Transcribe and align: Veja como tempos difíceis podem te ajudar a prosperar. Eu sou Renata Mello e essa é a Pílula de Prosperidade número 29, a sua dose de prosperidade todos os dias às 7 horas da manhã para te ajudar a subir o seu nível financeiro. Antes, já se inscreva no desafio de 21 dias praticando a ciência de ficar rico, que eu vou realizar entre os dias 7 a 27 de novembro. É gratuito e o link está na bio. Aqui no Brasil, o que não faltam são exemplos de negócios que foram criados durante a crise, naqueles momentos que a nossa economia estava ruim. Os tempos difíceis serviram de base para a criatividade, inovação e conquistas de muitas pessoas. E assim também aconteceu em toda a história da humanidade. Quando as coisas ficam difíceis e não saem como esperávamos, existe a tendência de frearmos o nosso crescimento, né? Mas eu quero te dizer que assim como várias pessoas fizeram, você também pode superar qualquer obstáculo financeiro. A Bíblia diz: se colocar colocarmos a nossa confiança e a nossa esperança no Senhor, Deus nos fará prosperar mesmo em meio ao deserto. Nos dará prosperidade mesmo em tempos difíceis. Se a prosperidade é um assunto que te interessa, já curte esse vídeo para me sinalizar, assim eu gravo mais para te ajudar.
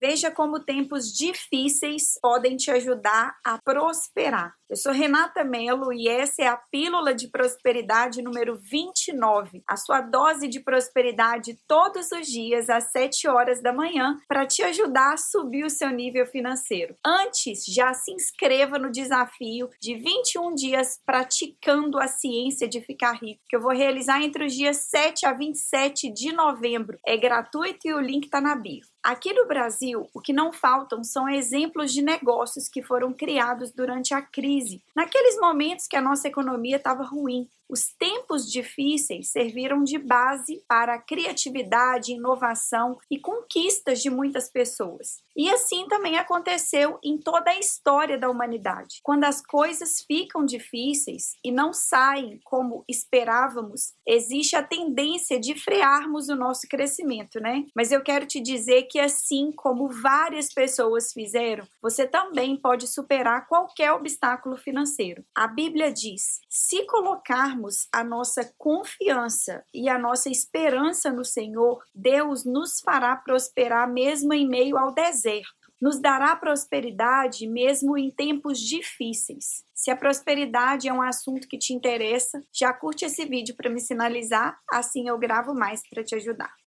Veja 0.00 0.30
como 0.30 0.60
tempos 0.60 1.12
difíceis 1.12 2.18
podem 2.22 2.56
te 2.56 2.70
ajudar 2.70 3.36
a 3.44 3.58
prosperar. 3.58 4.54
Eu 4.70 4.76
sou 4.76 4.92
Renata 4.92 5.42
Mello 5.42 5.92
e 5.92 6.08
essa 6.08 6.42
é 6.42 6.46
a 6.46 6.56
Pílula 6.56 7.14
de 7.14 7.26
Prosperidade 7.28 8.20
número 8.20 8.56
29, 8.56 9.62
a 9.66 9.76
sua 9.76 10.02
dose 10.02 10.46
de 10.46 10.60
prosperidade 10.60 11.58
todos 11.66 12.12
os 12.12 12.26
dias 12.26 12.68
às 12.68 12.92
7 12.92 13.26
horas 13.28 13.62
da 13.62 13.72
manhã 13.72 14.18
para 14.28 14.46
te 14.46 14.62
ajudar 14.62 15.14
a 15.14 15.16
subir 15.16 15.64
o 15.64 15.70
seu 15.70 15.88
nível 15.88 16.26
financeiro. 16.26 16.94
Antes, 17.04 17.64
já 17.64 17.94
se 17.94 18.12
inscreva 18.12 18.78
no 18.78 18.92
desafio 18.92 19.70
de 19.80 19.94
21 19.94 20.54
dias 20.54 21.00
praticando 21.04 21.98
a 21.98 22.06
ciência 22.06 22.68
de 22.68 22.80
ficar 22.82 23.14
rico, 23.14 23.42
que 23.48 23.56
eu 23.56 23.62
vou 23.62 23.72
realizar 23.72 24.22
entre 24.22 24.44
os 24.44 24.54
dias 24.54 24.76
7 24.90 25.24
a 25.24 25.32
27 25.32 26.12
de 26.12 26.30
novembro. 26.30 26.98
É 27.06 27.16
gratuito 27.16 27.88
e 27.88 27.94
o 27.94 28.00
link 28.00 28.26
está 28.26 28.40
na 28.40 28.54
bio. 28.54 28.84
Aqui 29.08 29.32
no 29.32 29.46
Brasil, 29.46 30.06
o 30.12 30.20
que 30.20 30.34
não 30.34 30.52
faltam 30.52 31.02
são 31.02 31.26
exemplos 31.26 31.94
de 31.94 32.02
negócios 32.02 32.68
que 32.68 32.82
foram 32.82 33.10
criados 33.10 33.72
durante 33.72 34.12
a 34.12 34.20
crise, 34.20 34.82
naqueles 34.94 35.40
momentos 35.40 35.86
que 35.86 35.96
a 35.96 36.02
nossa 36.02 36.28
economia 36.28 36.76
estava 36.76 37.04
ruim. 37.04 37.48
Os 37.68 37.88
tempos 37.88 38.50
difíceis 38.50 39.28
serviram 39.28 39.84
de 39.84 39.98
base 39.98 40.62
para 40.66 40.94
a 40.94 40.98
criatividade, 40.98 42.12
inovação 42.12 42.98
e 43.10 43.18
conquistas 43.18 44.00
de 44.00 44.08
muitas 44.08 44.48
pessoas. 44.48 45.22
E 45.36 45.50
assim 45.50 45.86
também 45.86 46.16
aconteceu 46.16 46.98
em 47.04 47.18
toda 47.18 47.50
a 47.50 47.58
história 47.58 48.18
da 48.18 48.30
humanidade. 48.30 49.00
Quando 49.02 49.24
as 49.24 49.44
coisas 49.44 50.00
ficam 50.00 50.44
difíceis 50.46 51.36
e 51.44 51.52
não 51.52 51.72
saem 51.72 52.40
como 52.42 52.84
esperávamos, 52.88 53.92
existe 54.06 54.56
a 54.56 54.62
tendência 54.62 55.38
de 55.38 55.54
frearmos 55.54 56.28
o 56.28 56.34
nosso 56.34 56.66
crescimento, 56.66 57.38
né? 57.38 57.66
Mas 57.74 57.92
eu 57.92 58.00
quero 58.00 58.26
te 58.26 58.40
dizer 58.40 58.84
que 58.84 58.97
assim 59.00 59.52
como 59.52 59.88
várias 59.88 60.52
pessoas 60.52 61.12
fizeram, 61.12 61.66
você 61.80 62.06
também 62.06 62.56
pode 62.56 62.86
superar 62.86 63.46
qualquer 63.46 63.92
obstáculo 63.92 64.56
financeiro. 64.56 65.24
A 65.34 65.46
Bíblia 65.46 65.92
diz: 65.92 66.40
se 66.48 66.84
colocar 66.86 67.38
colocarmos 67.38 67.88
a 67.92 68.02
nossa 68.02 68.52
confiança 68.56 69.64
e 69.72 69.88
a 69.88 69.98
nossa 69.98 70.30
esperança 70.30 71.12
no 71.12 71.24
Senhor, 71.24 71.82
Deus 71.94 72.44
nos 72.44 72.80
fará 72.80 73.16
prosperar 73.16 73.90
mesmo 73.90 74.32
em 74.32 74.48
meio 74.48 74.76
ao 74.76 74.92
deserto. 74.92 75.68
Nos 75.80 76.00
dará 76.00 76.34
prosperidade 76.34 77.46
mesmo 77.46 77.96
em 77.96 78.10
tempos 78.10 78.58
difíceis. 78.58 79.64
Se 79.72 79.92
a 79.92 79.96
prosperidade 79.96 80.88
é 80.88 80.92
um 80.92 81.02
assunto 81.02 81.46
que 81.46 81.56
te 81.56 81.72
interessa, 81.72 82.42
já 82.52 82.72
curte 82.72 83.04
esse 83.04 83.24
vídeo 83.24 83.54
para 83.54 83.70
me 83.70 83.80
sinalizar, 83.80 84.58
assim 84.72 85.08
eu 85.08 85.16
gravo 85.16 85.54
mais 85.54 85.80
para 85.88 86.02
te 86.02 86.16
ajudar. 86.16 86.52